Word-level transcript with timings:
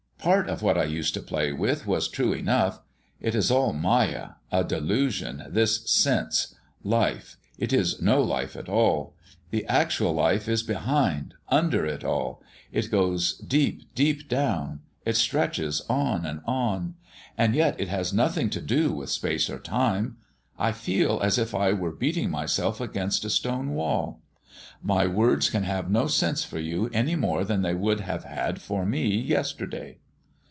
Part 0.31 0.47
of 0.49 0.61
what 0.61 0.77
I 0.77 0.83
used 0.83 1.15
to 1.15 1.19
play 1.23 1.51
with 1.51 1.87
was 1.87 2.07
true 2.07 2.31
enough; 2.31 2.79
it 3.19 3.33
is 3.33 3.49
all 3.49 3.73
Mâyâ, 3.73 4.35
a 4.51 4.63
delusion, 4.63 5.43
this 5.49 5.81
sense 5.89 6.53
life 6.83 7.37
it 7.57 7.73
is 7.73 7.99
no 8.03 8.21
life 8.21 8.55
at 8.55 8.69
all. 8.69 9.15
The 9.49 9.65
actual 9.65 10.13
life 10.13 10.47
is 10.47 10.61
behind, 10.61 11.33
under 11.49 11.87
it 11.87 12.03
all; 12.03 12.43
it 12.71 12.91
goes 12.91 13.33
deep 13.39 13.95
deep 13.95 14.29
down, 14.29 14.81
it 15.05 15.17
stretches 15.17 15.81
on, 15.89 16.43
on 16.45 16.93
and 17.35 17.55
yet 17.55 17.81
it 17.81 17.87
has 17.87 18.13
nothing 18.13 18.51
to 18.51 18.61
do 18.61 18.91
with 18.91 19.09
space 19.09 19.49
or 19.49 19.57
time. 19.57 20.17
I 20.59 20.71
feel 20.71 21.19
as 21.23 21.39
if 21.39 21.55
I 21.55 21.73
were 21.73 21.89
beating 21.91 22.29
myself 22.29 22.79
against 22.79 23.25
a 23.25 23.29
stone 23.31 23.71
wall. 23.71 24.21
My 24.83 25.07
words 25.07 25.49
can 25.49 25.63
have 25.63 25.89
no 25.89 26.05
sense 26.05 26.43
for 26.43 26.59
you 26.59 26.91
any 26.93 27.15
more 27.15 27.43
than 27.43 27.63
they 27.63 27.73
would 27.73 28.01
have 28.01 28.25
had 28.25 28.61
for 28.61 28.85
me 28.85 29.07
yesterday." 29.15 29.97